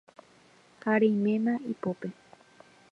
[0.83, 2.07] ha reiméma ipópe